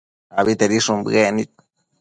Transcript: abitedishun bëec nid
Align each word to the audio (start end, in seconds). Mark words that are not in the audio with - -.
abitedishun 0.39 0.99
bëec 1.05 1.27
nid 1.35 1.49